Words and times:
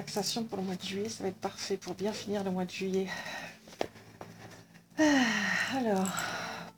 relaxation 0.00 0.44
pour 0.44 0.56
le 0.56 0.64
mois 0.64 0.76
de 0.76 0.82
juillet. 0.82 1.08
Ça 1.10 1.24
va 1.24 1.28
être 1.28 1.40
parfait 1.40 1.76
pour 1.76 1.94
bien 1.94 2.12
finir 2.12 2.42
le 2.42 2.50
mois 2.50 2.64
de 2.64 2.70
juillet. 2.70 3.06
Ah, 4.98 5.02
alors, 5.76 6.08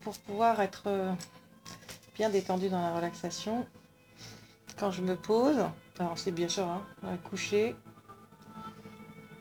pour 0.01 0.19
pouvoir 0.19 0.61
être 0.61 0.83
euh, 0.87 1.13
bien 2.17 2.31
détendu 2.31 2.69
dans 2.69 2.81
la 2.81 2.95
relaxation, 2.95 3.65
quand 4.77 4.91
je 4.91 5.03
me 5.03 5.15
pose, 5.15 5.59
alors 5.99 6.19
c'est 6.19 6.33
bien 6.33 6.49
sûr, 6.49 6.67
hein, 6.67 6.85
à 7.05 7.17
coucher, 7.17 7.77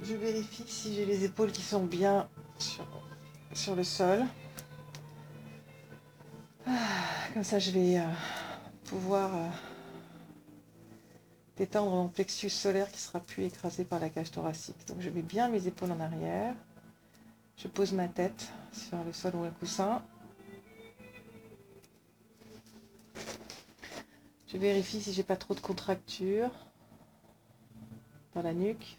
je 0.04 0.14
vérifie 0.14 0.64
si 0.68 0.96
j'ai 0.96 1.06
les 1.06 1.26
épaules 1.26 1.52
qui 1.52 1.62
sont 1.62 1.84
bien 1.84 2.28
sur, 3.54 3.76
le 3.76 3.84
sol. 3.84 4.26
Ah, 6.68 6.72
comme 7.34 7.44
ça, 7.44 7.58
je 7.58 7.72
vais 7.72 7.98
euh, 7.98 8.06
pouvoir 8.86 9.36
euh, 9.36 9.48
détendre 11.62 11.92
mon 11.92 12.08
plexus 12.08 12.50
solaire 12.50 12.92
qui 12.92 13.00
sera 13.00 13.20
plus 13.20 13.44
écrasé 13.44 13.86
par 13.86 14.00
la 14.00 14.10
cage 14.10 14.32
thoracique. 14.32 14.84
Donc 14.88 15.00
je 15.00 15.12
mets 15.12 15.22
bien 15.22 15.48
mes 15.48 15.68
épaules 15.68 15.92
en 15.92 16.00
arrière. 16.00 16.56
Je 17.56 17.68
pose 17.68 17.94
ma 17.94 18.08
tête 18.08 18.52
sur 18.74 18.98
le 19.04 19.14
sol 19.14 19.36
ou 19.36 19.44
un 19.44 19.52
coussin. 19.52 20.02
Je 24.48 24.58
vérifie 24.58 25.00
si 25.00 25.14
j'ai 25.14 25.22
pas 25.22 25.36
trop 25.36 25.54
de 25.54 25.60
contractures 25.60 26.50
dans 28.34 28.42
la 28.42 28.54
nuque. 28.56 28.98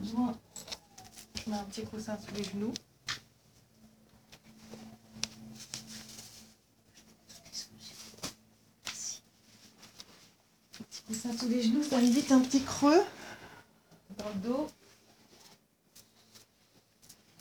Besoin, 0.00 0.38
je 1.44 1.50
mets 1.50 1.56
un 1.56 1.64
petit 1.64 1.84
coussin 1.84 2.16
sous 2.18 2.34
les 2.36 2.44
genoux. 2.44 2.72
ça 11.22 11.28
ça 11.92 12.00
évite 12.00 12.32
un 12.32 12.40
petit 12.40 12.62
creux 12.62 13.04
dans 14.16 14.28
le 14.30 14.34
dos. 14.36 14.66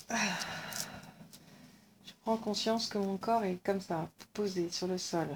Je 0.09 2.11
prends 2.23 2.35
conscience 2.35 2.89
que 2.89 2.97
mon 2.97 3.16
corps 3.16 3.45
est 3.45 3.63
comme 3.63 3.79
ça, 3.79 4.09
posé 4.33 4.69
sur 4.69 4.88
le 4.88 4.97
sol. 4.97 5.29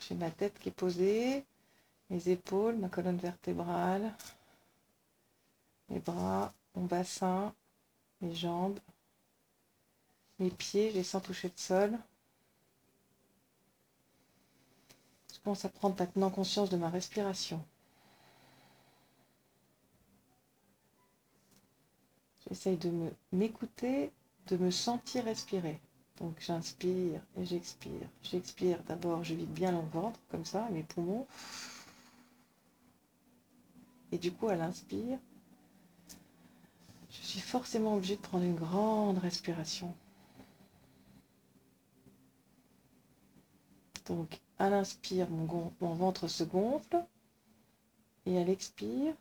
J'ai 0.00 0.16
ma 0.16 0.32
tête 0.32 0.58
qui 0.58 0.70
est 0.70 0.72
posée, 0.72 1.44
mes 2.10 2.28
épaules, 2.28 2.74
ma 2.74 2.88
colonne 2.88 3.18
vertébrale, 3.18 4.12
mes 5.88 6.00
bras, 6.00 6.52
mon 6.74 6.86
bassin, 6.86 7.54
mes 8.20 8.34
jambes, 8.34 8.80
mes 10.40 10.50
pieds, 10.50 10.90
je 10.90 10.96
les 10.96 11.04
sens 11.04 11.22
toucher 11.22 11.46
le 11.46 11.54
sol. 11.56 11.96
Je 15.32 15.38
commence 15.38 15.64
à 15.64 15.68
prendre 15.68 15.94
maintenant 15.96 16.30
conscience 16.30 16.68
de 16.68 16.76
ma 16.76 16.90
respiration. 16.90 17.64
J'essaye 22.50 22.76
de 22.76 22.92
m'écouter, 23.32 24.10
de 24.48 24.56
me 24.56 24.70
sentir 24.70 25.24
respirer. 25.24 25.80
Donc 26.18 26.34
j'inspire 26.40 27.20
et 27.38 27.46
j'expire. 27.46 28.08
J'expire 28.22 28.82
d'abord, 28.84 29.24
je 29.24 29.34
vide 29.34 29.52
bien 29.52 29.72
le 29.72 29.88
ventre, 29.88 30.20
comme 30.30 30.44
ça, 30.44 30.68
mes 30.70 30.82
poumons. 30.82 31.26
Et 34.12 34.18
du 34.18 34.32
coup, 34.32 34.48
à 34.48 34.56
l'inspire, 34.56 35.18
je 37.10 37.22
suis 37.22 37.40
forcément 37.40 37.94
obligée 37.94 38.16
de 38.16 38.20
prendre 38.20 38.44
une 38.44 38.56
grande 38.56 39.18
respiration. 39.18 39.94
Donc 44.06 44.40
à 44.58 44.68
l'inspire, 44.68 45.30
mon, 45.30 45.70
ventre 45.94 46.26
se 46.26 46.44
gonfle. 46.44 47.04
Et 48.26 48.38
à 48.38 48.44
l'expire, 48.44 49.14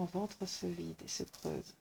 mon 0.00 0.06
ventre 0.06 0.46
se 0.46 0.64
vide 0.66 0.96
et 1.04 1.08
se 1.08 1.24
creuse. 1.24 1.74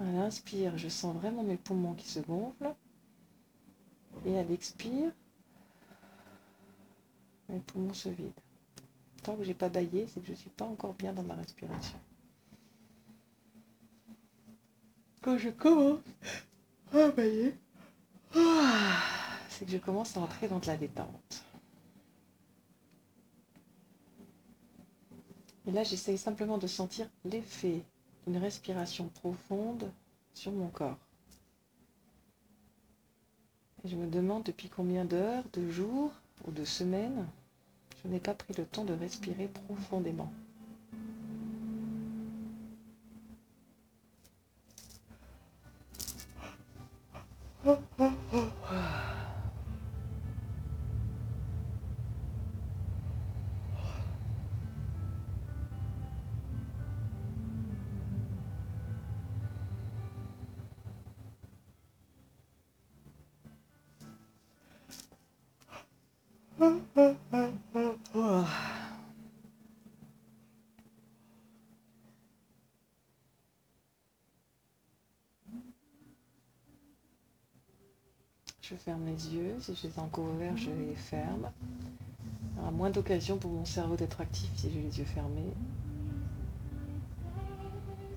À 0.00 0.04
l'inspire, 0.04 0.76
je 0.76 0.88
sens 0.88 1.14
vraiment 1.14 1.44
mes 1.44 1.56
poumons 1.56 1.94
qui 1.94 2.08
se 2.08 2.18
gonflent. 2.18 2.74
Et 4.24 4.36
à 4.36 4.42
l'expire, 4.42 5.12
mes 7.48 7.60
poumons 7.60 7.94
se 7.94 8.08
vident. 8.08 8.32
Tant 9.22 9.36
que 9.36 9.44
je 9.44 9.48
n'ai 9.48 9.54
pas 9.54 9.68
baillé, 9.68 10.08
c'est 10.08 10.18
que 10.18 10.26
je 10.26 10.32
ne 10.32 10.36
suis 10.36 10.50
pas 10.50 10.64
encore 10.64 10.94
bien 10.94 11.12
dans 11.12 11.22
ma 11.22 11.36
respiration. 11.36 11.98
Quand 15.22 15.38
je 15.38 15.50
commence 15.50 16.00
à 16.92 17.08
bailler, 17.10 17.54
ah, 18.34 19.00
c'est 19.48 19.64
que 19.64 19.70
je 19.70 19.78
commence 19.78 20.16
à 20.16 20.20
entrer 20.20 20.48
dans 20.48 20.58
de 20.58 20.66
la 20.66 20.76
détente. 20.76 21.45
Et 25.66 25.72
là, 25.72 25.82
j'essaye 25.82 26.18
simplement 26.18 26.58
de 26.58 26.66
sentir 26.66 27.08
l'effet 27.24 27.82
d'une 28.26 28.38
respiration 28.38 29.08
profonde 29.08 29.90
sur 30.34 30.52
mon 30.52 30.68
corps. 30.68 30.98
Et 33.84 33.88
je 33.88 33.96
me 33.96 34.06
demande 34.06 34.44
depuis 34.44 34.68
combien 34.68 35.04
d'heures, 35.04 35.44
de 35.52 35.68
jours 35.70 36.12
ou 36.46 36.52
de 36.52 36.64
semaines, 36.64 37.26
je 38.02 38.08
n'ai 38.08 38.20
pas 38.20 38.34
pris 38.34 38.54
le 38.54 38.64
temps 38.64 38.84
de 38.84 38.94
respirer 38.94 39.48
profondément. 39.48 40.32
Je 78.68 78.74
ferme 78.74 79.06
les 79.06 79.34
yeux. 79.34 79.54
Si 79.60 79.76
je 79.76 79.86
les 79.86 79.94
ai 79.94 80.00
encore 80.00 80.24
ouverts, 80.24 80.56
je 80.56 80.70
les 80.70 80.96
ferme. 80.96 81.52
Il 82.52 82.58
y 82.58 82.60
aura 82.60 82.72
moins 82.72 82.90
d'occasion 82.90 83.38
pour 83.38 83.52
mon 83.52 83.64
cerveau 83.64 83.94
d'être 83.94 84.20
actif 84.20 84.50
si 84.56 84.72
j'ai 84.72 84.82
les 84.82 84.98
yeux 84.98 85.04
fermés. 85.04 85.52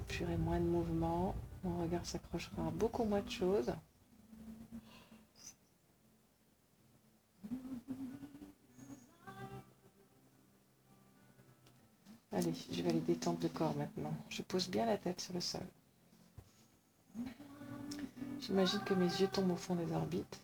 J'aurai 0.09 0.37
moins 0.37 0.59
de 0.59 0.65
mouvement. 0.65 1.35
Mon 1.63 1.83
regard 1.83 2.03
s'accrochera 2.03 2.65
à 2.65 2.71
beaucoup 2.71 3.03
moins 3.03 3.21
de 3.21 3.29
choses. 3.29 3.71
Allez, 12.31 12.53
je 12.71 12.81
vais 12.81 12.89
aller 12.89 13.01
détendre 13.01 13.39
le 13.43 13.49
corps 13.49 13.75
maintenant. 13.75 14.13
Je 14.29 14.41
pose 14.41 14.67
bien 14.67 14.87
la 14.87 14.97
tête 14.97 15.21
sur 15.21 15.33
le 15.35 15.41
sol. 15.41 15.61
J'imagine 18.49 18.79
que 18.83 18.95
mes 18.95 19.05
yeux 19.05 19.27
tombent 19.27 19.51
au 19.51 19.55
fond 19.55 19.75
des 19.75 19.91
orbites. 19.93 20.41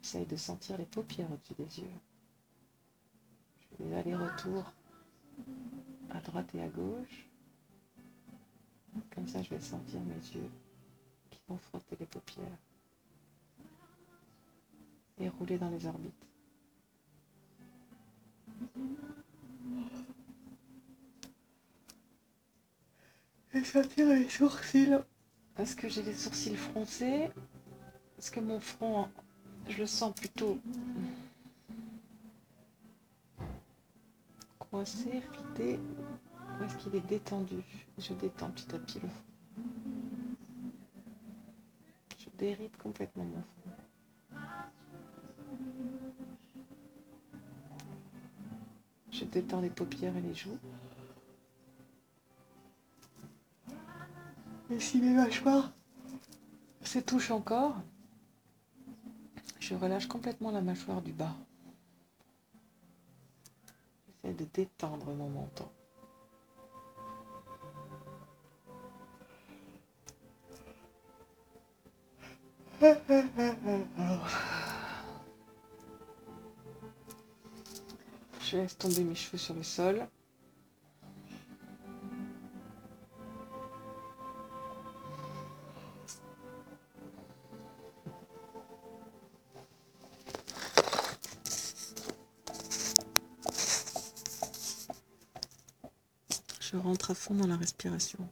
J'essaye 0.00 0.24
de 0.24 0.36
sentir 0.36 0.78
les 0.78 0.84
paupières 0.84 1.26
au-dessus 1.32 1.54
des 1.54 1.80
yeux. 1.80 1.90
Je 3.58 3.76
fais 3.76 3.96
aller-retour 3.96 4.72
à 6.10 6.20
droite 6.20 6.48
et 6.54 6.62
à 6.62 6.68
gauche. 6.68 7.26
Comme 9.12 9.26
ça, 9.26 9.42
je 9.42 9.50
vais 9.50 9.60
sentir 9.60 10.00
mes 10.02 10.14
yeux 10.14 10.48
qui 11.28 11.40
vont 11.48 11.58
frotter 11.58 11.96
les 11.98 12.06
paupières 12.06 12.58
et 15.18 15.28
rouler 15.28 15.58
dans 15.58 15.70
les 15.70 15.86
orbites. 15.86 16.26
Et 23.54 23.64
sentir 23.64 24.06
les 24.10 24.28
sourcils 24.28 24.96
parce 25.60 25.74
que 25.74 25.90
j'ai 25.90 26.02
les 26.02 26.14
sourcils 26.14 26.56
froncés 26.56 27.28
Est-ce 28.18 28.30
que 28.30 28.40
mon 28.40 28.60
front, 28.60 29.08
je 29.68 29.76
le 29.76 29.86
sens 29.86 30.14
plutôt 30.14 30.58
coincé, 34.58 35.06
irrité 35.10 35.78
Ou 36.58 36.64
est-ce 36.64 36.76
qu'il 36.78 36.94
est 36.94 37.06
détendu 37.06 37.56
Je 37.98 38.14
détends 38.14 38.48
petit 38.48 38.74
à 38.74 38.78
petit 38.78 39.00
le 39.00 39.08
front. 39.08 39.64
Je 42.18 42.26
dérite 42.38 42.78
complètement 42.78 43.24
mon 43.24 43.42
front. 43.42 44.40
Je 49.12 49.24
détends 49.26 49.60
les 49.60 49.68
paupières 49.68 50.16
et 50.16 50.22
les 50.22 50.34
joues. 50.34 50.58
Et 54.70 54.78
si 54.78 55.00
mes 55.00 55.10
mâchoires 55.14 55.72
se 56.84 57.00
touchent 57.00 57.32
encore, 57.32 57.74
je 59.58 59.74
relâche 59.74 60.06
complètement 60.06 60.52
la 60.52 60.60
mâchoire 60.60 61.02
du 61.02 61.12
bas. 61.12 61.34
J'essaie 64.22 64.34
de 64.34 64.44
détendre 64.54 65.12
mon 65.12 65.28
menton. 65.28 65.68
Je 78.42 78.56
laisse 78.56 78.78
tomber 78.78 79.02
mes 79.02 79.14
cheveux 79.16 79.38
sur 79.38 79.54
le 79.54 79.62
sol. 79.64 80.06
Dans 97.34 97.46
la 97.46 97.56
respiration. 97.56 98.28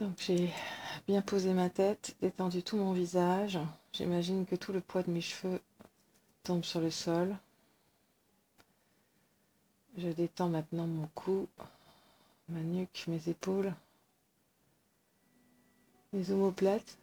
Donc 0.00 0.14
j'ai 0.18 0.50
bien 1.08 1.22
posé 1.22 1.52
ma 1.52 1.68
tête, 1.70 2.14
détendu 2.20 2.62
tout 2.62 2.76
mon 2.76 2.92
visage. 2.92 3.58
J'imagine 3.92 4.46
que 4.46 4.54
tout 4.54 4.72
le 4.72 4.80
poids 4.80 5.02
de 5.02 5.10
mes 5.10 5.20
cheveux 5.20 5.60
tombe 6.48 6.64
sur 6.64 6.80
le 6.80 6.90
sol. 6.90 7.36
Je 9.98 10.08
détends 10.08 10.48
maintenant 10.48 10.86
mon 10.86 11.06
cou, 11.08 11.46
ma 12.48 12.60
nuque, 12.60 13.04
mes 13.06 13.28
épaules, 13.28 13.74
mes 16.14 16.30
omoplates. 16.30 16.96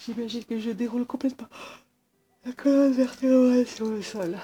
J'imagine 0.00 0.44
que 0.44 0.58
je 0.58 0.70
déroule 0.70 1.06
complètement 1.06 1.46
la 2.44 2.52
colonne 2.52 2.92
vertébrale 2.92 3.64
sur 3.64 3.86
le 3.86 4.02
sol. 4.02 4.36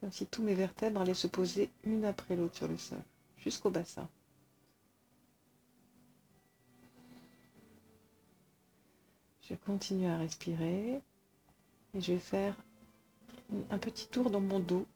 Comme 0.00 0.10
si 0.10 0.26
tous 0.26 0.42
mes 0.42 0.54
vertèbres 0.54 1.00
allaient 1.00 1.14
se 1.14 1.28
poser 1.28 1.70
une 1.84 2.06
après 2.06 2.34
l'autre 2.34 2.56
sur 2.56 2.66
le 2.66 2.76
sol, 2.76 2.98
jusqu'au 3.38 3.70
bassin. 3.70 4.08
Je 9.48 9.54
continue 9.54 10.08
à 10.08 10.18
respirer 10.18 11.00
je 12.00 12.12
vais 12.12 12.18
faire 12.18 12.54
un 13.70 13.78
petit 13.78 14.06
tour 14.08 14.30
dans 14.30 14.40
mon 14.40 14.60
dos. 14.60 14.86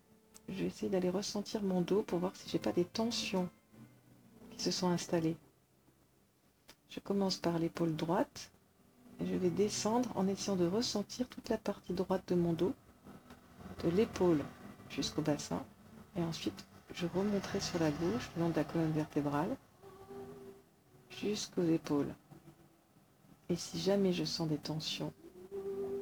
Je 0.49 0.55
vais 0.55 0.67
essayer 0.67 0.91
d'aller 0.91 1.11
ressentir 1.11 1.63
mon 1.63 1.81
dos 1.81 2.03
pour 2.03 2.19
voir 2.19 2.35
si 2.37 2.49
j'ai 2.49 2.59
pas 2.59 2.73
des 2.73 2.85
tensions 2.85 3.49
qui 4.51 4.63
se 4.63 4.71
sont 4.71 4.89
installées. 4.89 5.37
Je 6.89 7.01
commence 7.01 7.37
par 7.37 7.59
l'épaule 7.59 7.95
droite 7.95 8.51
et 9.21 9.27
je 9.27 9.37
vais 9.37 9.51
descendre 9.51 10.11
en 10.17 10.27
essayant 10.27 10.57
de 10.57 10.67
ressentir 10.67 11.29
toute 11.29 11.49
la 11.49 11.59
partie 11.59 11.93
droite 11.93 12.25
de 12.29 12.35
mon 12.35 12.53
dos, 12.53 12.75
de 13.85 13.91
l'épaule 13.91 14.43
jusqu'au 14.89 15.23
bassin. 15.23 15.65
Et 16.17 16.23
ensuite, 16.23 16.67
je 16.95 17.07
remonterai 17.07 17.61
sur 17.61 17.79
la 17.79 17.91
gauche, 17.91 18.31
le 18.37 18.43
long 18.43 18.49
de 18.51 18.57
la 18.57 18.65
colonne 18.65 18.91
vertébrale, 18.93 19.57
jusqu'aux 21.11 21.63
épaules. 21.65 22.13
Et 23.49 23.57
si 23.57 23.79
jamais 23.79 24.13
je 24.13 24.25
sens 24.25 24.49
des 24.49 24.59
tensions, 24.59 25.13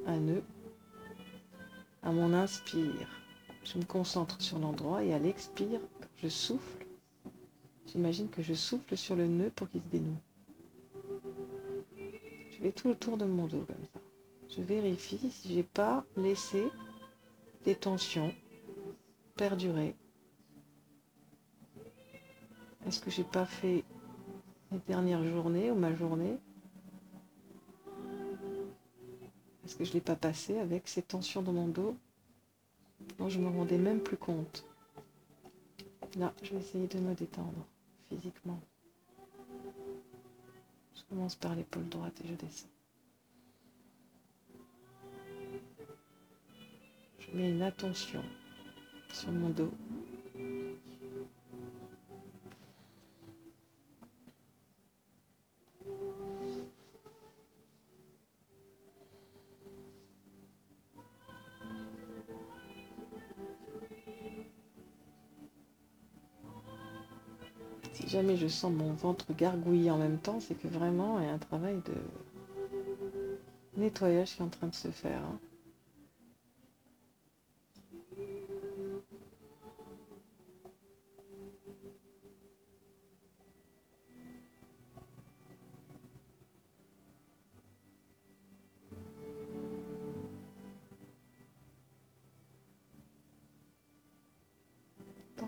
un 0.06 0.18
nœud, 0.18 0.42
à 2.02 2.12
mon 2.12 2.32
inspire, 2.32 3.08
je 3.64 3.78
me 3.78 3.84
concentre 3.84 4.40
sur 4.40 4.58
l'endroit 4.58 5.02
et 5.04 5.12
à 5.12 5.18
l'expire, 5.18 5.80
je 6.22 6.28
souffle, 6.28 6.86
j'imagine 7.86 8.28
que 8.28 8.42
je 8.42 8.54
souffle 8.54 8.96
sur 8.96 9.16
le 9.16 9.26
nœud 9.26 9.50
pour 9.54 9.68
qu'il 9.68 9.82
se 9.82 9.88
dénoue. 9.88 10.16
Je 12.50 12.62
vais 12.62 12.72
tout 12.72 12.88
autour 12.88 13.16
de 13.16 13.24
mon 13.24 13.46
dos 13.46 13.64
comme 13.66 13.84
ça. 13.94 14.00
Je 14.48 14.62
vérifie 14.62 15.30
si 15.30 15.54
j'ai 15.54 15.62
pas 15.62 16.04
laissé 16.16 16.64
des 17.64 17.74
tensions 17.74 18.34
perdurer. 19.36 19.94
Est-ce 22.86 23.00
que 23.00 23.10
j'ai 23.10 23.24
pas 23.24 23.44
fait 23.46 23.84
les 24.72 24.78
dernières 24.88 25.24
journées 25.24 25.70
ou 25.70 25.74
ma 25.76 25.94
journée? 25.94 26.38
Je 29.84 29.88
ne 29.90 29.94
l'ai 29.94 30.00
pas 30.00 30.16
passé 30.16 30.58
avec 30.58 30.88
ces 30.88 31.02
tensions 31.02 31.42
dans 31.42 31.52
mon 31.52 31.69
dos 31.69 31.96
dont 33.19 33.28
je 33.28 33.38
me 33.38 33.48
rendais 33.48 33.78
même 33.78 34.00
plus 34.00 34.16
compte 34.16 34.64
Là, 36.16 36.32
je 36.42 36.50
vais 36.52 36.58
essayer 36.60 36.86
de 36.88 36.98
me 36.98 37.14
détendre 37.14 37.66
physiquement. 38.08 38.58
Je 40.96 41.02
commence 41.08 41.36
par 41.36 41.54
l'épaule 41.54 41.88
droite 41.88 42.19
et 42.25 42.28
je 42.28 42.34
descends. 42.34 42.66
Je 47.20 47.36
mets 47.36 47.50
une 47.50 47.62
attention 47.62 48.22
sur 49.12 49.31
mon 49.31 49.50
dos. 49.50 49.70
Jamais 68.19 68.37
je 68.37 68.49
sens 68.49 68.73
mon 68.73 68.93
ventre 68.94 69.32
gargouiller 69.32 69.93
en 69.93 69.97
même 69.99 70.19
temps, 70.19 70.41
c'est 70.41 70.56
que 70.56 70.67
vraiment 70.67 71.20
il 71.20 71.26
y 71.26 71.29
a 71.29 71.32
un 71.35 71.38
travail 71.38 71.76
de 71.87 71.94
nettoyage 73.81 74.35
qui 74.35 74.43
est 74.43 74.44
en 74.44 74.49
train 74.49 74.67
de 74.67 74.75
se 74.75 74.88
faire. 74.88 75.20
hein. 75.23 75.38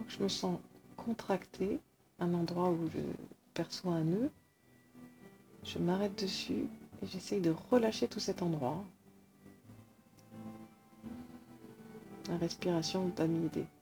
Je 0.08 0.22
me 0.24 0.28
sens 0.28 0.58
contractée, 0.96 1.80
un 2.20 2.34
endroit 2.34 2.70
où 2.70 2.88
je 2.94 3.00
perçois 3.54 3.94
un 3.94 4.04
nœud, 4.04 4.30
je 5.64 5.78
m'arrête 5.78 6.20
dessus 6.20 6.66
et 7.02 7.06
j'essaye 7.06 7.40
de 7.40 7.54
relâcher 7.70 8.08
tout 8.08 8.20
cet 8.20 8.42
endroit. 8.42 8.84
La 12.28 12.36
respiration 12.36 13.06
va. 13.06 13.12
Quand 13.16 13.79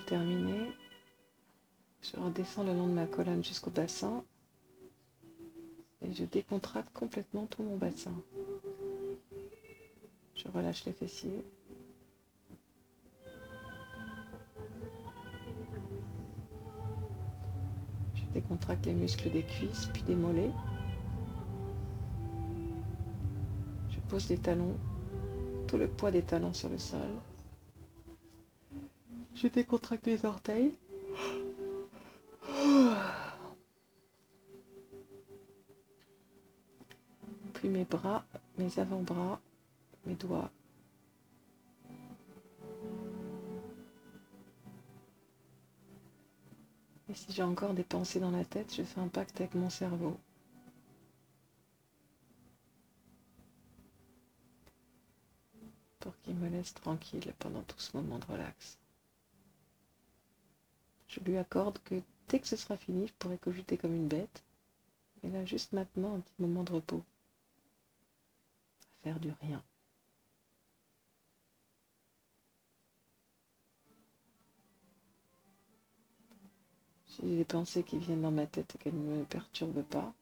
terminé, 0.00 0.72
je 2.02 2.16
redescends 2.18 2.64
le 2.64 2.72
long 2.72 2.86
de 2.86 2.92
ma 2.92 3.06
colonne 3.06 3.44
jusqu'au 3.44 3.70
bassin 3.70 4.24
et 6.02 6.12
je 6.12 6.24
décontracte 6.24 6.92
complètement 6.92 7.46
tout 7.46 7.62
mon 7.62 7.76
bassin. 7.76 8.14
Je 10.34 10.48
relâche 10.48 10.84
les 10.84 10.92
fessiers. 10.92 11.44
Je 18.14 18.22
décontracte 18.32 18.86
les 18.86 18.94
muscles 18.94 19.30
des 19.30 19.42
cuisses 19.42 19.86
puis 19.92 20.02
des 20.02 20.14
mollets. 20.14 20.52
Je 23.90 23.98
pose 24.08 24.28
les 24.28 24.38
talons, 24.38 24.76
tout 25.66 25.76
le 25.76 25.88
poids 25.88 26.10
des 26.10 26.22
talons 26.22 26.52
sur 26.52 26.68
le 26.68 26.78
sol. 26.78 27.00
Je 29.40 29.46
décontracte 29.46 30.06
les 30.06 30.24
orteils. 30.24 30.74
mes 37.68 37.84
bras, 37.84 38.24
mes 38.56 38.78
avant-bras, 38.78 39.40
mes 40.06 40.14
doigts. 40.14 40.50
Et 47.10 47.14
si 47.14 47.32
j'ai 47.32 47.42
encore 47.42 47.74
des 47.74 47.84
pensées 47.84 48.20
dans 48.20 48.30
la 48.30 48.44
tête, 48.44 48.74
je 48.74 48.82
fais 48.82 49.00
un 49.00 49.08
pacte 49.08 49.40
avec 49.40 49.54
mon 49.54 49.70
cerveau. 49.70 50.18
Pour 56.00 56.16
qu'il 56.22 56.34
me 56.34 56.48
laisse 56.48 56.74
tranquille 56.74 57.32
pendant 57.38 57.62
tout 57.62 57.78
ce 57.78 57.96
moment 57.96 58.18
de 58.18 58.24
relax. 58.26 58.78
Je 61.18 61.24
lui 61.30 61.38
accorde 61.38 61.78
que 61.84 62.00
dès 62.28 62.38
que 62.38 62.46
ce 62.46 62.56
sera 62.56 62.76
fini, 62.76 63.08
je 63.08 63.12
pourrai 63.18 63.38
cogiter 63.38 63.76
comme 63.76 63.94
une 63.94 64.08
bête. 64.08 64.44
Et 65.22 65.30
là, 65.30 65.44
juste 65.44 65.72
maintenant, 65.72 66.14
un 66.16 66.20
petit 66.20 66.34
moment 66.38 66.62
de 66.62 66.72
repos. 66.72 67.02
faire 69.02 69.18
du 69.20 69.30
rien. 69.40 69.62
Si 77.06 77.22
j'ai 77.22 77.36
des 77.38 77.44
pensées 77.44 77.82
qui 77.82 77.98
viennent 77.98 78.22
dans 78.22 78.30
ma 78.30 78.46
tête 78.46 78.74
et 78.74 78.78
qu'elles 78.78 78.94
ne 78.94 79.18
me 79.18 79.24
perturbent 79.24 79.82
pas, 79.82 80.12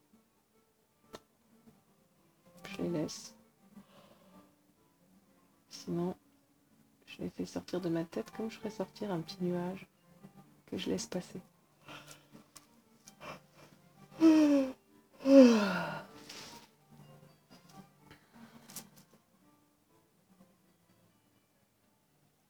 je 2.71 2.81
les 2.83 2.89
laisse. 2.89 3.35
Sinon, 5.69 6.15
je 7.05 7.19
les 7.19 7.29
fais 7.29 7.45
sortir 7.45 7.81
de 7.81 7.89
ma 7.89 8.03
tête 8.03 8.31
comme 8.31 8.49
je 8.49 8.57
ferais 8.57 8.71
sortir 8.71 9.11
un 9.11 9.21
petit 9.21 9.43
nuage 9.43 9.85
que 10.67 10.77
je 10.77 10.89
laisse 10.89 11.07
passer. 11.07 11.39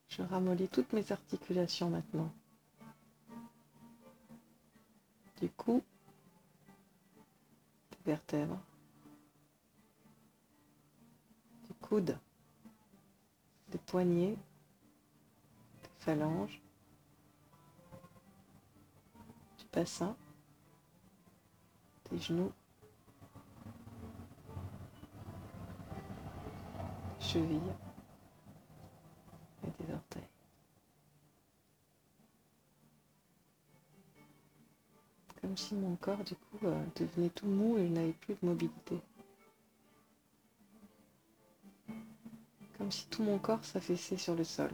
Je 0.10 0.24
ramollis 0.24 0.68
toutes 0.68 0.94
mes 0.94 1.12
articulations 1.12 1.90
maintenant. 1.90 2.32
Du 5.40 5.50
cou, 5.50 5.84
des 7.92 7.98
vertèbres, 8.12 8.60
du 11.68 11.74
coude, 11.76 12.18
des 13.70 13.78
poignets, 13.78 14.32
des 15.84 15.90
phalanges, 16.00 16.60
du 19.68 19.80
bassin, 19.80 20.16
des 22.12 22.20
genoux, 22.20 22.52
chevilles 27.20 27.60
et 29.66 29.84
des 29.84 29.94
orteils. 29.94 30.22
Comme 35.42 35.58
si 35.58 35.76
mon 35.76 35.96
corps 35.98 36.24
du 36.24 36.36
coup 36.36 36.66
euh, 36.66 36.84
devenait 36.96 37.30
tout 37.30 37.48
mou 37.48 37.78
et 37.78 37.88
n'avait 37.90 38.12
plus 38.14 38.34
de 38.36 38.46
mobilité. 38.46 39.00
Comme 42.78 42.92
si 42.92 43.08
tout 43.08 43.24
mon 43.24 43.38
corps 43.40 43.64
s'affaissait 43.64 44.18
sur 44.18 44.36
le 44.36 44.44
sol. 44.44 44.72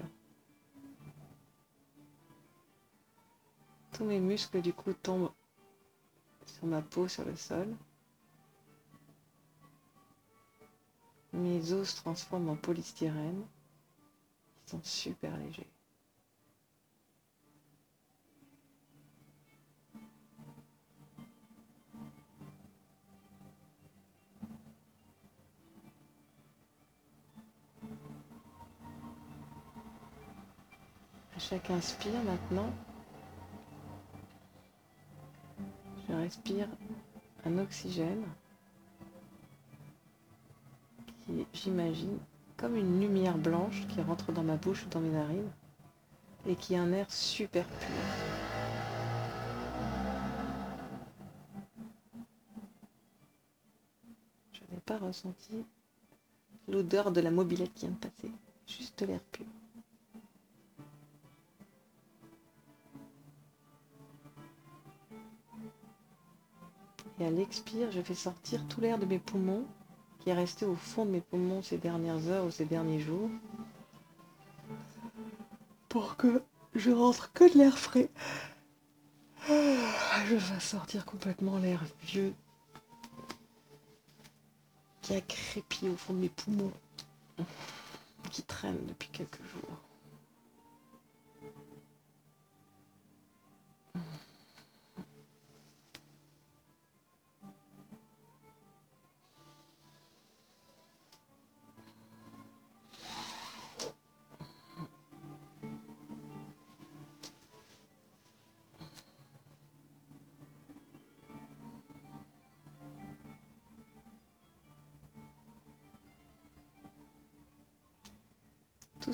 Tous 3.94 4.06
mes 4.06 4.20
muscles 4.20 4.62
du 4.62 4.74
coup 4.74 4.92
tombent 4.94 5.32
sur 6.46 6.66
ma 6.66 6.82
peau, 6.82 7.08
sur 7.08 7.24
le 7.26 7.36
sol. 7.36 7.68
Mes 11.32 11.72
os 11.74 11.90
se 11.90 11.96
transforment 11.98 12.50
en 12.50 12.56
polystyrène. 12.56 13.44
Ils 14.66 14.70
sont 14.72 14.82
super 14.84 15.36
légers. 15.38 15.68
À 31.36 31.40
chaque 31.40 31.70
inspire 31.70 32.24
maintenant, 32.24 32.72
je 36.14 36.18
respire 36.18 36.68
un 37.46 37.58
oxygène 37.58 38.24
qui, 41.26 41.46
j'imagine, 41.54 42.20
comme 42.58 42.76
une 42.76 43.00
lumière 43.00 43.38
blanche 43.38 43.86
qui 43.88 44.02
rentre 44.02 44.32
dans 44.32 44.44
ma 44.44 44.56
bouche 44.58 44.86
ou 44.86 44.90
dans 44.90 45.00
mes 45.00 45.10
narines 45.10 45.50
et 46.48 46.56
qui 46.56 46.76
est 46.76 46.78
un 46.78 46.92
air 46.92 47.12
super 47.12 47.66
pur. 47.66 47.88
Je 54.54 54.60
n'ai 54.72 54.82
pas 54.86 54.98
ressenti 55.00 55.66
l'odeur 56.68 57.12
de 57.12 57.22
la 57.22 57.32
mobilette 57.32 57.74
qui 57.74 57.88
vient 57.88 57.96
de 57.96 58.00
passer, 58.08 58.32
juste 58.68 59.02
l'air 59.02 59.22
pur. 59.32 59.46
Et 67.24 67.26
à 67.26 67.32
l'expire, 67.32 67.90
je 67.90 68.02
fais 68.02 68.16
sortir 68.16 68.68
tout 68.68 68.82
l'air 68.82 69.00
de 69.00 69.06
mes 69.06 69.18
poumons 69.18 69.66
qui 70.20 70.30
est 70.30 70.34
resté 70.34 70.66
au 70.66 70.76
fond 70.76 71.06
de 71.06 71.12
mes 71.12 71.22
poumons 71.22 71.62
ces 71.62 71.78
dernières 71.78 72.28
heures 72.28 72.44
ou 72.44 72.52
ces 72.52 72.66
derniers 72.66 73.00
jours 73.00 73.30
pour 75.88 76.18
que 76.18 76.44
je 76.76 76.92
rentre 76.92 77.32
que 77.32 77.50
de 77.54 77.58
l'air 77.58 77.80
frais. 77.80 78.10
Je 79.48 80.38
fasse 80.38 80.66
sortir 80.68 81.06
complètement 81.06 81.60
l'air 81.60 81.82
vieux 82.02 82.34
qui 85.02 85.16
a 85.16 85.22
crépi 85.22 85.88
au 85.88 85.96
fond 85.96 86.12
de 86.14 86.20
mes 86.20 86.30
poumons, 86.30 86.74
qui 88.32 88.44
traîne 88.44 88.86
depuis 88.86 89.08
quelques 89.14 89.42
jours. 89.44 89.93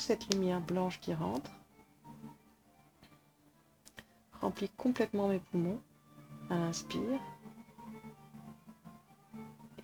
Cette 0.09 0.33
lumière 0.33 0.59
blanche 0.59 0.99
qui 1.01 1.13
rentre 1.13 1.51
remplit 4.41 4.69
complètement 4.69 5.27
mes 5.27 5.37
poumons. 5.37 5.79
À 6.49 6.55
l'inspire 6.55 7.19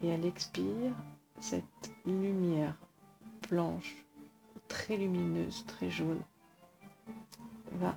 et 0.01 0.12
à 0.12 0.17
l'expire 0.17 0.96
cette 1.39 1.91
lumière 2.08 2.75
blanche 3.51 4.03
très 4.67 4.98
lumineuse 4.98 5.63
très 5.67 5.91
jaune 5.91 6.24
va 7.74 7.96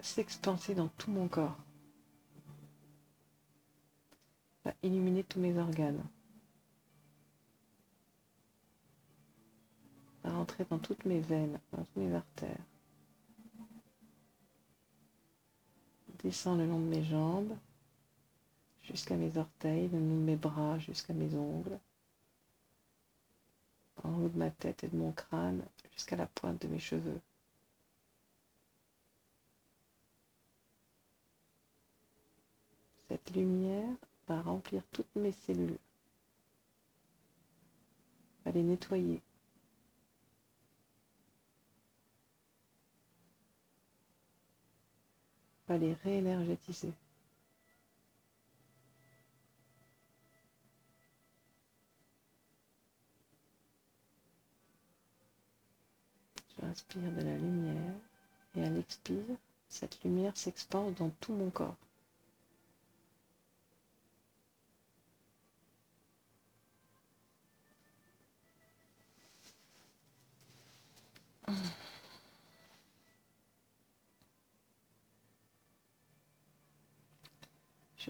s'expanser 0.00 0.74
dans 0.74 0.88
tout 0.88 1.10
mon 1.10 1.28
corps 1.28 1.58
va 4.64 4.72
illuminer 4.82 5.24
tous 5.24 5.40
mes 5.40 5.58
organes 5.58 6.02
dans 10.70 10.78
toutes 10.78 11.04
mes 11.04 11.20
veines, 11.20 11.58
dans 11.72 11.84
toutes 11.84 11.96
mes 11.96 12.14
artères. 12.14 12.64
Descend 16.22 16.58
le 16.58 16.66
long 16.66 16.80
de 16.80 16.86
mes 16.86 17.04
jambes, 17.04 17.56
jusqu'à 18.82 19.16
mes 19.16 19.36
orteils, 19.36 19.88
le 19.88 19.98
long 19.98 20.16
de 20.16 20.24
mes 20.24 20.36
bras, 20.36 20.78
jusqu'à 20.78 21.12
mes 21.12 21.34
ongles, 21.36 21.78
en 24.02 24.12
haut 24.22 24.28
de 24.28 24.38
ma 24.38 24.50
tête 24.50 24.82
et 24.84 24.88
de 24.88 24.96
mon 24.96 25.12
crâne, 25.12 25.62
jusqu'à 25.92 26.16
la 26.16 26.26
pointe 26.26 26.60
de 26.62 26.68
mes 26.68 26.78
cheveux. 26.78 27.20
Cette 33.08 33.30
lumière 33.36 33.94
va 34.26 34.42
remplir 34.42 34.82
toutes 34.90 35.14
mes 35.14 35.32
cellules, 35.32 35.78
va 38.44 38.50
les 38.50 38.64
nettoyer, 38.64 39.22
pas 45.66 45.76
les 45.78 45.94
réénergétiser. 46.04 46.92
Je 56.58 56.66
respire 56.66 57.12
de 57.12 57.22
la 57.22 57.36
lumière 57.36 57.94
et 58.56 58.64
à 58.64 58.70
l'expire, 58.70 59.24
cette 59.68 60.02
lumière 60.04 60.36
s'expande 60.36 60.94
dans 60.94 61.10
tout 61.20 61.32
mon 61.34 61.50
corps. 61.50 61.76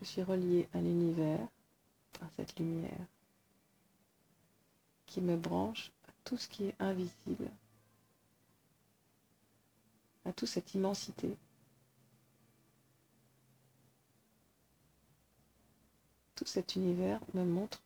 Suis 0.06 0.22
relié 0.22 0.68
à 0.72 0.80
l'univers 0.80 1.46
par 2.18 2.28
cette 2.36 2.58
lumière 2.58 3.06
qui 5.06 5.20
me 5.20 5.36
branche 5.36 5.90
à 6.08 6.12
tout 6.24 6.36
ce 6.36 6.48
qui 6.48 6.64
est 6.66 6.76
invisible, 6.78 7.50
à 10.24 10.32
toute 10.32 10.48
cette 10.48 10.74
immensité. 10.74 11.36
Tout 16.36 16.46
cet 16.46 16.76
univers 16.76 17.20
me 17.34 17.44
montre 17.44 17.82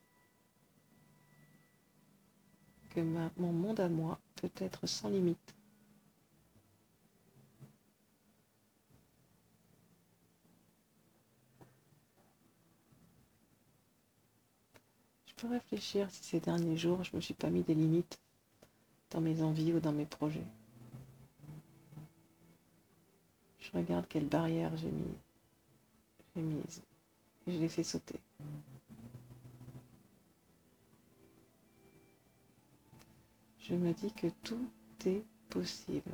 que 2.91 2.99
mon 2.99 3.51
monde 3.51 3.79
à 3.79 3.89
moi 3.89 4.19
peut 4.35 4.51
être 4.57 4.85
sans 4.85 5.09
limite. 5.09 5.55
Réfléchir 15.47 16.09
si 16.11 16.23
ces 16.23 16.39
derniers 16.39 16.77
jours, 16.77 17.03
je 17.03 17.11
ne 17.11 17.17
me 17.17 17.21
suis 17.21 17.33
pas 17.33 17.49
mis 17.49 17.63
des 17.63 17.73
limites 17.75 18.19
dans 19.11 19.21
mes 19.21 19.41
envies 19.41 19.73
ou 19.73 19.79
dans 19.79 19.91
mes 19.91 20.05
projets. 20.05 20.45
Je 23.59 23.71
regarde 23.77 24.05
quelle 24.09 24.25
barrière 24.27 24.75
j'ai 24.77 24.91
mis. 24.91 25.15
J'ai 26.35 26.41
mise. 26.41 26.81
Et 27.47 27.53
je 27.53 27.59
les 27.59 27.69
fais 27.69 27.83
sauter. 27.83 28.19
Je 33.59 33.75
me 33.75 33.93
dis 33.93 34.11
que 34.13 34.27
tout 34.43 34.67
est 35.05 35.23
possible. 35.49 36.11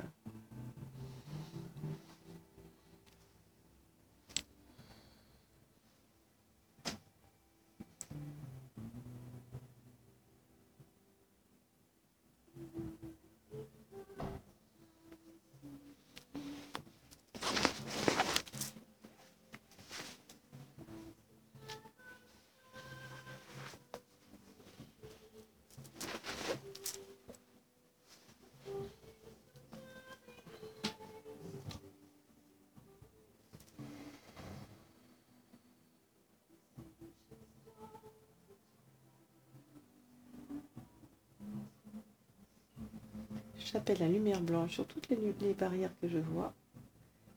J'appelle 43.70 43.98
la 43.98 44.08
lumière 44.08 44.40
blanche 44.40 44.72
sur 44.76 44.86
toutes 44.86 45.10
les, 45.10 45.52
barrières 45.52 45.92
que 46.00 46.08
je 46.08 46.16
vois. 46.18 46.54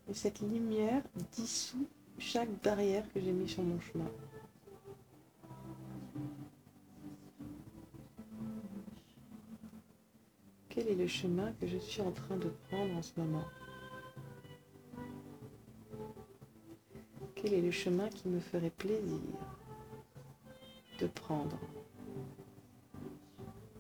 Et 0.10 0.14
cette 0.14 0.40
lumière 0.40 1.04
dissout 1.34 1.88
chaque 2.20 2.50
barrière 2.64 3.04
que 3.14 3.20
j'ai 3.20 3.34
mis 3.34 3.50
sur 3.50 3.64
mon 3.64 3.78
chemin. 3.82 4.10
Quel 10.70 10.88
est 10.88 10.96
le 10.96 11.08
chemin 11.08 11.52
que 11.60 11.68
je 11.68 11.78
suis 11.78 12.02
en 12.02 12.12
train 12.12 12.38
de 12.38 12.48
prendre 12.70 12.96
en 12.96 13.02
ce 13.02 13.12
moment? 13.18 13.46
Quel 17.36 17.54
est 17.56 17.62
le 17.62 17.72
chemin 17.72 18.08
qui 18.08 18.30
me 18.30 18.40
ferait 18.40 18.70
plaisir 18.70 19.20
de 20.98 21.08
prendre 21.08 21.60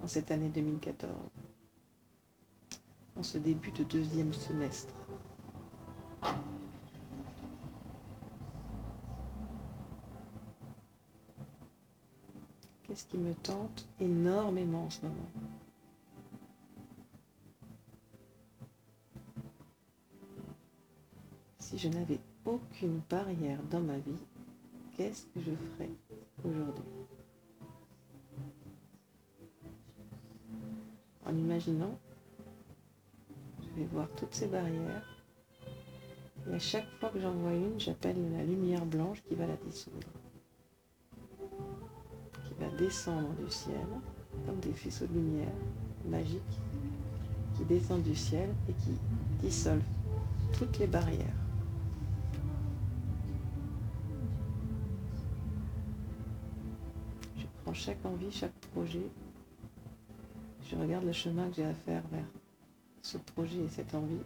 en 0.04 0.08
cette 0.08 0.32
année 0.32 0.50
2014 0.50 1.41
ce 3.32 3.38
début 3.38 3.72
de 3.72 3.86
deuxième 3.86 4.34
semestre. 4.34 4.94
Qu'est-ce 12.84 13.06
qui 13.06 13.18
me 13.18 13.34
tente 13.36 13.88
énormément 14.02 14.84
en 14.84 14.90
ce 14.90 15.04
moment? 15.04 15.32
Si 21.60 21.78
je 21.78 21.88
n'avais 21.88 22.20
aucune 22.44 23.00
barrière 23.10 23.64
dans 23.72 23.80
ma 23.80 23.98
vie, 23.98 24.12
qu'est-ce 24.98 25.24
que 25.28 25.40
je 25.40 25.52
ferais 25.52 25.90
aujourd'hui? 26.44 26.84
En 31.26 31.34
imaginant 31.34 31.98
voir 33.86 34.08
toutes 34.16 34.34
ces 34.34 34.48
barrières. 34.48 35.04
Et 36.50 36.56
à 36.56 36.60
chaque 36.60 36.90
fois 37.00 37.10
que 37.10 37.20
j'en 37.20 37.34
vois 37.34 37.54
une, 37.54 37.80
j'appelle 37.80 38.18
la 38.36 38.44
lumière 38.44 38.86
blanche 38.86 39.22
qui 39.28 39.36
va 39.36 39.46
la 39.46 39.56
dissoudre. 39.58 40.08
Qui 42.46 42.54
va 42.60 42.70
descendre 42.78 43.30
du 43.44 43.52
ciel, 43.52 43.88
comme 44.46 44.60
des 44.60 44.74
faisceaux 44.74 45.06
de 45.06 45.14
lumière 45.14 45.54
magiques, 46.06 46.60
qui 47.56 47.66
descendent 47.66 48.04
du 48.04 48.16
ciel 48.16 48.50
et 48.70 48.74
qui 48.74 48.98
dissolvent 49.40 49.82
toutes 50.54 50.80
les 50.80 50.88
barrières. 50.88 51.28
Je 57.38 57.46
prends 57.64 57.74
chaque 57.74 58.04
envie, 58.06 58.32
chaque 58.32 58.54
projet. 58.74 59.06
Je 60.70 60.76
regarde 60.76 61.06
le 61.06 61.12
chemin 61.12 61.50
que 61.50 61.58
j'ai 61.58 61.66
à 61.66 61.74
faire 61.74 62.04
vers 62.12 62.24
ce 63.02 63.18
projet 63.18 63.58
et 63.60 63.70
cette 63.70 63.94
envie. 63.94 64.18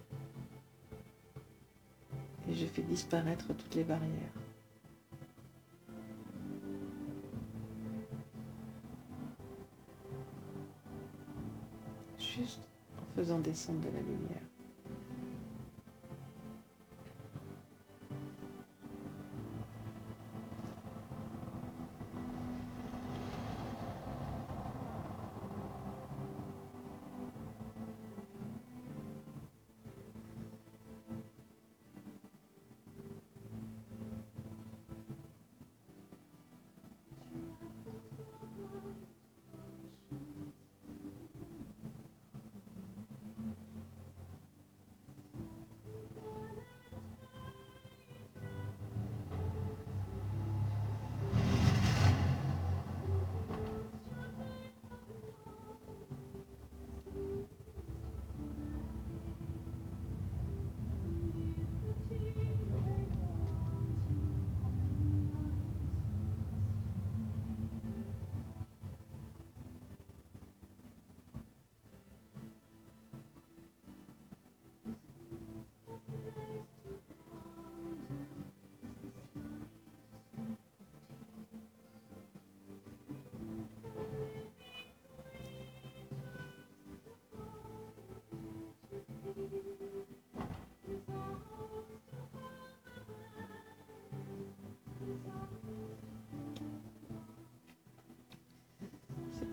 Et 2.50 2.54
je 2.56 2.66
fais 2.66 2.84
disparaître 2.84 3.48
toutes 3.48 3.76
les 3.76 3.84
barrières. 3.84 4.34
Juste 12.20 12.60
en 13.00 13.16
faisant 13.16 13.40
descendre 13.40 13.80
de 13.80 13.88
la 13.96 14.02
lumière. 14.02 14.55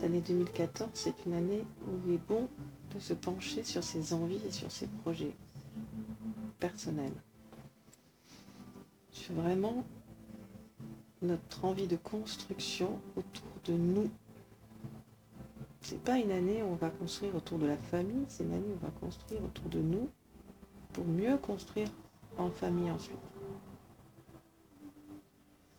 L'année 0.03 0.21
2014, 0.21 0.91
c'est 0.95 1.15
une 1.27 1.33
année 1.35 1.65
où 1.87 1.91
il 2.09 2.15
est 2.15 2.27
bon 2.29 2.49
de 2.93 2.99
se 2.99 3.15
pencher 3.15 3.63
sur 3.63 3.85
ses 3.85 4.13
envies 4.13 4.41
et 4.45 4.51
sur 4.51 4.71
ses 4.73 4.89
projets 4.89 5.33
personnels. 6.59 7.13
Sur 9.13 9.35
vraiment 9.37 9.85
notre 11.23 11.65
envie 11.65 11.87
de 11.87 11.95
construction 11.97 12.99
autour 13.15 13.47
de 13.65 13.75
nous. 13.75 14.11
C'est 15.83 16.03
pas 16.03 16.19
une 16.19 16.33
année 16.33 16.65
où 16.65 16.67
on 16.67 16.75
va 16.75 16.91
construire 16.91 17.37
autour 17.37 17.59
de 17.61 17.67
la 17.67 17.77
famille, 17.77 18.25
c'est 18.27 18.43
une 18.43 18.55
année 18.55 18.67
où 18.73 18.79
on 18.83 18.85
va 18.85 18.93
construire 19.01 19.45
autour 19.45 19.69
de 19.69 19.79
nous 19.79 20.09
pour 20.93 21.05
mieux 21.05 21.37
construire 21.39 21.89
en 22.39 22.51
famille 22.51 22.91
ensuite. 22.91 23.17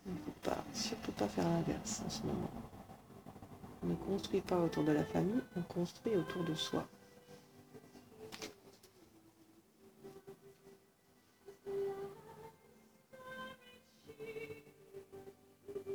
Il 0.05 0.13
ne 0.13 0.17
faut 0.17 0.31
pas, 0.43 0.63
surtout 0.73 1.11
pas 1.11 1.27
faire 1.27 1.47
l'inverse 1.49 2.03
en 2.05 2.09
ce 2.09 2.21
moment. 2.25 2.62
On 3.83 3.87
ne 3.87 3.95
construit 3.95 4.39
pas 4.41 4.59
autour 4.59 4.83
de 4.85 4.93
la 4.93 5.03
famille, 5.03 5.41
on 5.57 5.61
construit 5.61 6.15
autour 6.15 6.43
de 6.45 6.53
soi. 6.53 6.87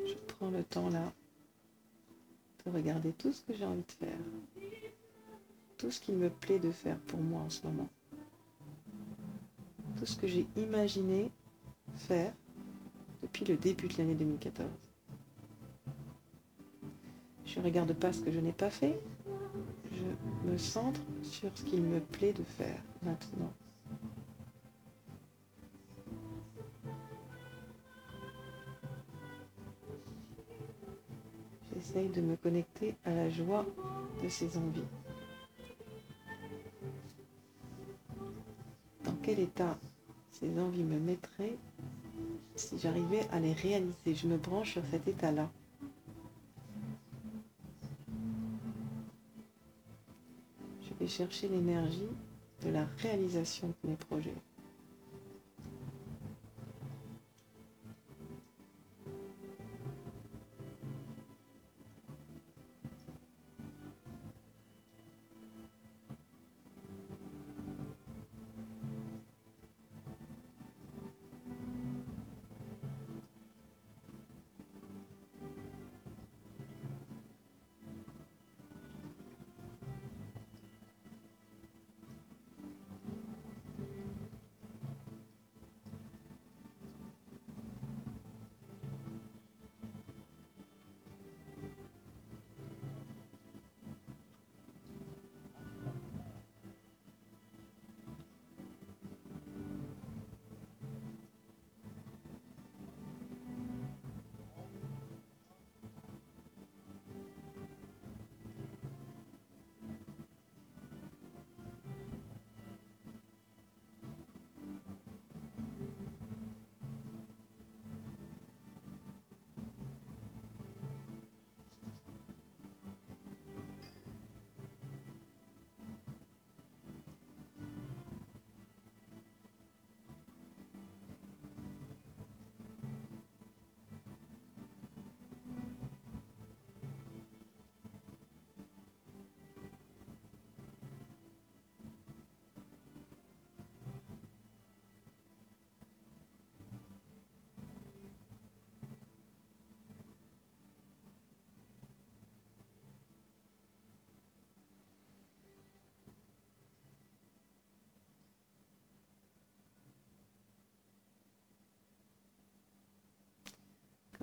Je 0.07 0.15
prends 0.27 0.51
le 0.51 0.63
temps 0.65 0.91
là 0.91 1.13
de 2.67 2.71
regarder 2.71 3.13
tout 3.13 3.33
ce 3.33 3.43
que 3.43 3.55
j'ai 3.55 3.65
envie 3.65 3.83
de 3.83 3.93
faire, 4.07 4.19
tout 5.79 5.91
ce 5.91 6.01
qui 6.01 6.13
me 6.13 6.29
plaît 6.29 6.59
de 6.59 6.71
faire 6.71 6.99
pour 7.01 7.21
moi 7.21 7.41
en 7.41 7.51
ce 7.51 7.67
moment, 7.67 7.89
tout 9.97 10.05
ce 10.07 10.17
que 10.17 10.27
j'ai 10.27 10.47
imaginé 10.57 11.31
faire 11.97 12.35
depuis 13.23 13.47
le 13.47 13.57
début 13.57 13.89
de 13.89 13.97
l'année 13.97 14.15
2014. 14.15 14.88
Je 17.59 17.63
ne 17.65 17.67
regarde 17.67 17.93
pas 17.93 18.13
ce 18.13 18.21
que 18.21 18.31
je 18.31 18.39
n'ai 18.39 18.53
pas 18.53 18.71
fait, 18.71 18.97
je 19.91 20.49
me 20.49 20.57
centre 20.57 21.01
sur 21.25 21.51
ce 21.57 21.65
qu'il 21.65 21.83
me 21.83 21.99
plaît 21.99 22.33
de 22.33 22.45
faire 22.45 22.81
maintenant. 23.03 23.53
J'essaye 31.75 32.09
de 32.11 32.21
me 32.21 32.37
connecter 32.37 32.95
à 33.05 33.13
la 33.13 33.29
joie 33.29 33.67
de 34.23 34.29
ces 34.29 34.57
envies. 34.57 34.81
Dans 39.03 39.17
quel 39.21 39.41
état 39.41 39.77
ces 40.31 40.57
envies 40.61 40.85
me 40.85 41.01
mettraient 41.01 41.57
si 42.55 42.79
j'arrivais 42.79 43.27
à 43.33 43.41
les 43.41 43.53
réaliser? 43.53 44.15
Je 44.15 44.29
me 44.29 44.37
branche 44.37 44.75
sur 44.75 44.83
cet 44.93 45.09
état-là. 45.09 45.51
Je 50.83 50.98
vais 50.98 50.98
chercher 51.09 51.49
l'énergie 51.49 52.09
de 52.65 52.71
la 52.71 52.85
réalisation 53.03 53.69
de 53.85 53.91
mes 53.91 53.97
projets. 53.97 54.35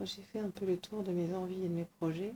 J'ai 0.06 0.22
fait 0.22 0.40
un 0.40 0.52
peu 0.52 0.68
le 0.68 0.78
tour 0.78 1.02
de 1.02 1.12
mes 1.12 1.34
envies 1.34 1.66
et 1.66 1.68
de 1.68 1.74
mes 1.74 1.86
projets, 1.98 2.36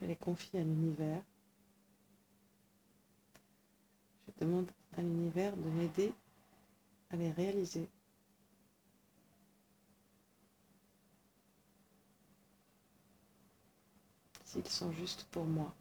je 0.00 0.06
les 0.06 0.16
confie 0.16 0.56
à 0.56 0.64
l'univers. 0.64 1.22
Je 4.26 4.44
demande 4.44 4.66
à 4.96 5.00
l'univers 5.02 5.56
de 5.56 5.70
m'aider 5.70 6.12
à 7.10 7.16
les 7.16 7.30
réaliser. 7.30 7.86
S'ils 14.44 14.66
sont 14.66 14.90
justes 14.90 15.24
pour 15.30 15.44
moi. 15.44 15.72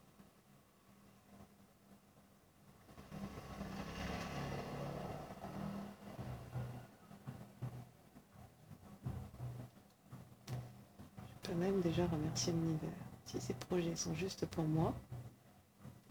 même 11.63 11.81
remercier 12.07 12.53
l'univers. 12.53 12.89
Si 13.25 13.39
ces 13.39 13.53
projets 13.53 13.95
sont 13.95 14.13
justes 14.15 14.45
pour 14.47 14.63
moi, 14.65 14.93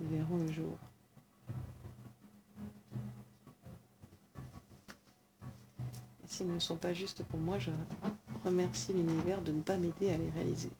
ils 0.00 0.06
verront 0.06 0.38
le 0.38 0.50
jour. 0.52 0.76
Et 6.24 6.26
s'ils 6.26 6.52
ne 6.52 6.58
sont 6.58 6.76
pas 6.76 6.92
justes 6.94 7.22
pour 7.24 7.38
moi, 7.38 7.58
je 7.58 7.70
remercie 8.44 8.92
l'univers 8.92 9.40
de 9.42 9.52
ne 9.52 9.60
pas 9.62 9.76
m'aider 9.76 10.10
à 10.10 10.16
les 10.18 10.30
réaliser. 10.30 10.70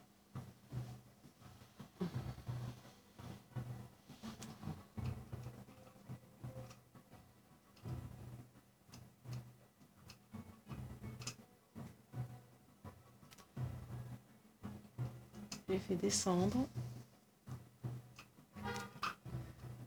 J'ai 15.72 15.78
fait 15.78 15.91
descendre 16.02 16.66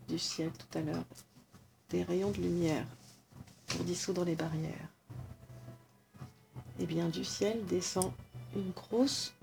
du 0.08 0.18
ciel 0.18 0.50
tout 0.52 0.78
à 0.78 0.82
l'heure 0.82 1.04
des 1.90 2.04
rayons 2.04 2.32
de 2.32 2.38
lumière 2.38 2.86
pour 3.68 3.84
dissoudre 3.84 4.24
les 4.24 4.36
barrières. 4.36 4.90
Et 6.80 6.84
eh 6.84 6.86
bien 6.86 7.10
du 7.10 7.24
ciel 7.26 7.66
descend 7.66 8.12
une 8.56 8.72
grosse 8.72 9.34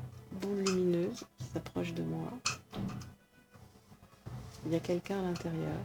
boule 0.40 0.64
lumineuse 0.64 1.24
qui 1.38 1.44
s'approche 1.44 1.92
de 1.92 2.02
moi. 2.02 2.30
Il 4.64 4.72
y 4.72 4.76
a 4.76 4.80
quelqu'un 4.80 5.18
à 5.18 5.22
l'intérieur. 5.22 5.78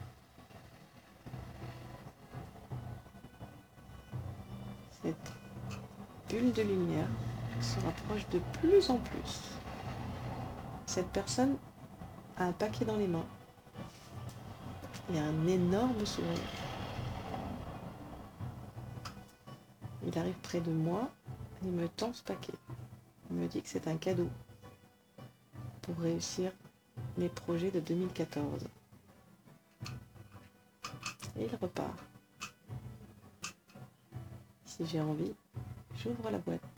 Cette 5.02 5.32
bulle 6.30 6.54
de 6.54 6.62
lumière 6.62 7.08
se 7.62 7.80
rapproche 7.82 8.28
de 8.30 8.40
plus 8.60 8.90
en 8.90 8.98
plus. 8.98 9.57
Cette 10.88 11.10
personne 11.10 11.58
a 12.38 12.46
un 12.46 12.54
paquet 12.54 12.86
dans 12.86 12.96
les 12.96 13.08
mains 13.08 13.26
et 15.14 15.20
un 15.20 15.48
énorme 15.48 16.06
sourire. 16.06 16.32
Il 20.06 20.18
arrive 20.18 20.38
près 20.42 20.62
de 20.62 20.72
moi 20.72 21.12
et 21.66 21.70
me 21.70 21.88
tend 21.90 22.14
ce 22.14 22.24
paquet. 22.24 22.54
Il 23.30 23.36
me 23.36 23.48
dit 23.48 23.62
que 23.62 23.68
c'est 23.68 23.88
un 23.88 23.98
cadeau 23.98 24.30
pour 25.82 25.98
réussir 25.98 26.52
mes 27.18 27.30
projets 27.30 27.70
de 27.70 27.82
2014. 27.82 28.64
Et 31.38 31.46
il 31.46 31.56
repart. 31.62 32.00
Si 34.66 34.86
j'ai 34.86 35.02
envie, 35.02 35.36
j'ouvre 35.98 36.32
la 36.32 36.38
boîte. 36.38 36.77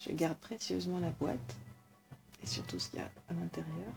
Je 0.00 0.12
garde 0.12 0.38
précieusement 0.38 0.98
la 0.98 1.10
boîte 1.10 1.56
et 2.42 2.46
surtout 2.46 2.78
ce 2.78 2.90
qu'il 2.90 2.98
y 2.98 3.02
a 3.02 3.10
à 3.28 3.34
l'intérieur. 3.34 3.92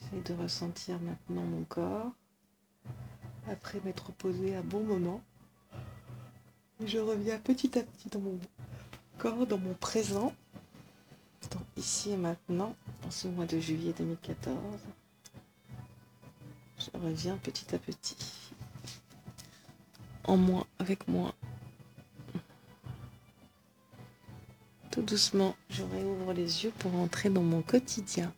J'essaie 0.00 0.22
de 0.22 0.34
ressentir 0.34 1.00
maintenant 1.00 1.42
mon 1.42 1.64
corps 1.64 2.12
après 3.48 3.80
m'être 3.84 4.12
posé 4.12 4.56
un 4.56 4.62
bon 4.62 4.84
moment. 4.84 5.20
Je 6.84 6.98
reviens 6.98 7.38
petit 7.38 7.78
à 7.78 7.82
petit 7.82 8.08
dans 8.08 8.20
mon 8.20 8.38
corps, 9.18 9.46
dans 9.46 9.58
mon 9.58 9.74
présent, 9.74 10.32
ici 11.76 12.10
et 12.10 12.16
maintenant, 12.16 12.74
en 13.06 13.10
ce 13.10 13.28
mois 13.28 13.46
de 13.46 13.58
juillet 13.60 13.94
2014. 13.96 14.56
Je 16.78 16.98
reviens 16.98 17.36
petit 17.36 17.74
à 17.74 17.78
petit 17.78 18.16
moi, 20.36 20.66
avec 20.78 21.08
moi. 21.08 21.34
Tout 24.90 25.02
doucement, 25.02 25.56
je 25.70 25.82
réouvre 25.82 26.32
les 26.32 26.64
yeux 26.64 26.72
pour 26.78 26.94
entrer 26.96 27.30
dans 27.30 27.42
mon 27.42 27.62
quotidien. 27.62 28.32